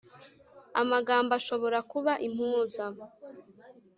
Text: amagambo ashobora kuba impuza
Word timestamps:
amagambo 0.81 1.31
ashobora 1.39 1.77
kuba 1.91 2.13
impuza 2.27 2.85